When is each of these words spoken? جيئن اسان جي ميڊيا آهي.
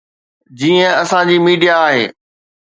جيئن 0.59 0.87
اسان 1.01 1.23
جي 1.29 1.37
ميڊيا 1.45 1.75
آهي. 1.87 2.03